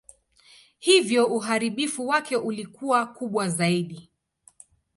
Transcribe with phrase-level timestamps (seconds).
[0.79, 4.09] Hivyo uharibifu wake ulikuwa kubwa zaidi.